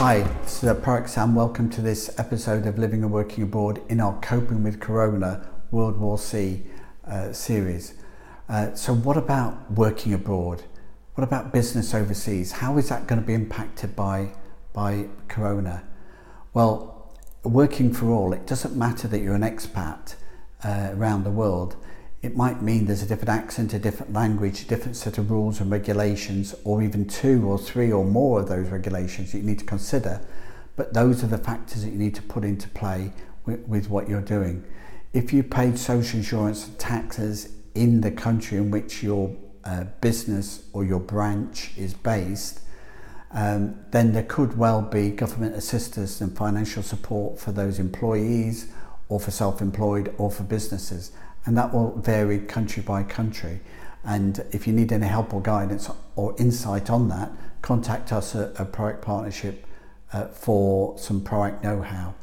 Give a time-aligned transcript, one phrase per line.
[0.00, 1.34] Hi, this is Parag Sam.
[1.34, 5.98] Welcome to this episode of Living and Working Abroad in our Coping with Corona World
[5.98, 6.62] War C
[7.06, 7.92] uh, series.
[8.48, 10.62] Uh, so, what about working abroad?
[11.16, 12.50] What about business overseas?
[12.50, 14.30] How is that going to be impacted by,
[14.72, 15.82] by Corona?
[16.54, 20.14] Well, working for all, it doesn't matter that you're an expat
[20.64, 21.76] uh, around the world
[22.22, 25.60] it might mean there's a different accent, a different language, a different set of rules
[25.60, 29.58] and regulations, or even two or three or more of those regulations that you need
[29.58, 30.20] to consider.
[30.76, 33.12] But those are the factors that you need to put into play
[33.46, 34.64] with, with what you're doing.
[35.14, 39.34] If you paid social insurance and taxes in the country in which your
[39.64, 42.60] uh, business or your branch is based,
[43.32, 48.70] um, then there could well be government assistance and financial support for those employees
[49.08, 51.12] or for self-employed or for businesses
[51.46, 53.60] and that will vary country by country.
[54.04, 57.30] And if you need any help or guidance or insight on that,
[57.62, 59.66] contact us at a Proact Partnership
[60.12, 62.14] uh, for some Proact know-how.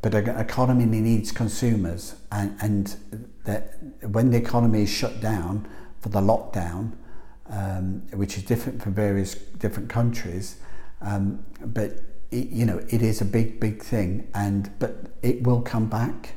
[0.00, 5.68] But an economy needs consumers, and, and that when the economy is shut down
[6.00, 6.92] for the lockdown,
[7.48, 10.56] um, which is different for various different countries,
[11.00, 12.00] um, but
[12.32, 16.34] it, you know it is a big, big thing, and but it will come back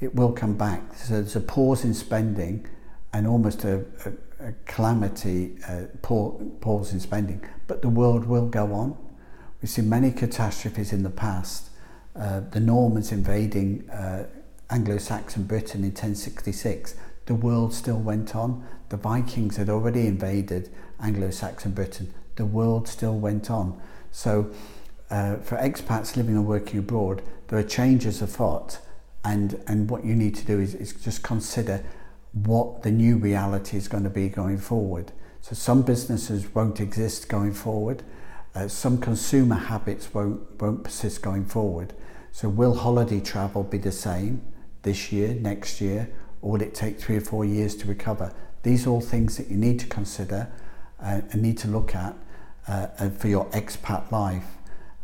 [0.00, 0.94] it will come back.
[0.96, 2.66] So there's a pause in spending
[3.12, 7.44] and almost a, a, a calamity uh, pause in spending.
[7.66, 8.96] But the world will go on.
[9.60, 11.68] We've seen many catastrophes in the past.
[12.16, 14.26] Uh, the Normans invading uh,
[14.70, 16.94] Anglo-Saxon Britain in 1066.
[17.26, 18.66] The world still went on.
[18.88, 20.70] The Vikings had already invaded
[21.00, 22.12] Anglo-Saxon Britain.
[22.36, 23.80] The world still went on.
[24.12, 24.50] So
[25.10, 28.78] uh, for expats living and working abroad, there are changes afoot
[29.24, 31.84] and and what you need to do is, is just consider
[32.32, 35.12] what the new reality is going to be going forward.
[35.40, 38.02] So some businesses won't exist going forward.
[38.54, 41.92] Uh, some consumer habits won't won't persist going forward.
[42.32, 44.42] So will holiday travel be the same
[44.82, 46.10] this year, next year,
[46.40, 48.32] or will it take three or four years to recover?
[48.62, 50.50] These are all things that you need to consider
[51.02, 52.14] uh, and need to look at
[52.68, 54.56] uh, for your expat life.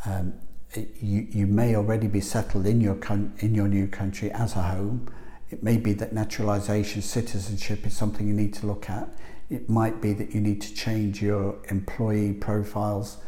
[0.05, 0.35] Um,
[0.75, 2.99] you, you may already be settled in your,
[3.39, 5.09] in your new country as a home.
[5.51, 9.09] It may be that naturalisation, citizenship is something you need to look at.
[9.49, 13.19] It might be that you need to change your employee profiles.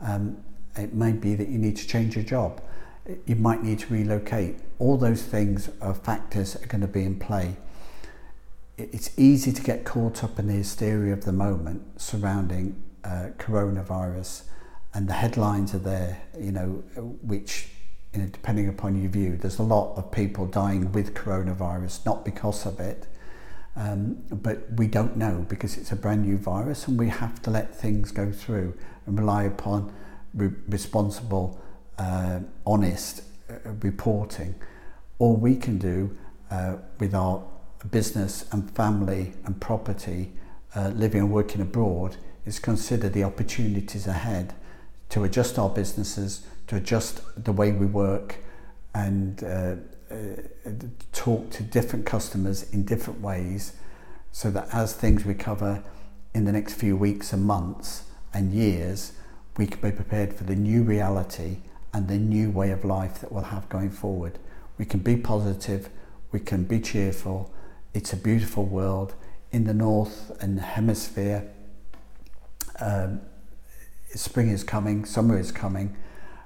[0.00, 0.38] Um,
[0.76, 2.60] it may be that you need to change your job.
[3.26, 4.56] You might need to relocate.
[4.78, 7.56] All those things are factors that are going to be in play.
[8.76, 14.42] It's easy to get caught up in the hysteria of the moment surrounding uh, coronavirus
[14.98, 16.82] and the headlines are there, you know,
[17.22, 17.68] which,
[18.12, 22.24] you know, depending upon your view, there's a lot of people dying with coronavirus, not
[22.24, 23.06] because of it.
[23.76, 27.50] Um, but we don't know because it's a brand new virus and we have to
[27.50, 28.74] let things go through
[29.06, 29.94] and rely upon
[30.34, 31.62] re responsible,
[31.96, 34.56] uh, honest uh, reporting.
[35.20, 36.18] All we can do
[36.50, 37.44] uh, with our
[37.88, 40.32] business and family and property,
[40.74, 44.54] uh, living and working abroad, is consider the opportunities ahead
[45.10, 48.36] to adjust our businesses, to adjust the way we work
[48.94, 49.76] and uh,
[50.10, 50.14] uh,
[51.12, 53.72] talk to different customers in different ways
[54.32, 55.82] so that as things recover
[56.34, 59.12] in the next few weeks and months and years,
[59.56, 61.58] we can be prepared for the new reality
[61.92, 64.38] and the new way of life that we'll have going forward.
[64.76, 65.88] We can be positive,
[66.30, 67.52] we can be cheerful.
[67.94, 69.14] It's a beautiful world.
[69.50, 71.48] In the north and hemisphere,
[72.80, 73.20] um,
[74.14, 75.96] spring is coming, summer is coming,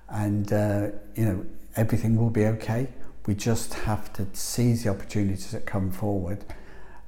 [0.09, 1.47] and uh, you know
[1.77, 2.89] everything will be okay.
[3.27, 6.45] We just have to seize the opportunities that come forward,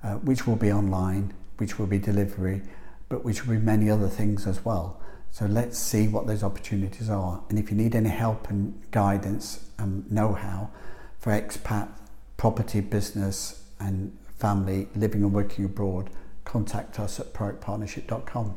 [0.02, 2.62] uh, which will be online, which will be delivery,
[3.08, 5.00] but which will be many other things as well.
[5.32, 7.42] So let's see what those opportunities are.
[7.48, 10.70] And if you need any help and guidance and know-how
[11.18, 11.88] for expat,
[12.36, 16.10] property, business and family living and working abroad,
[16.44, 18.56] contact us at proactpartnership.com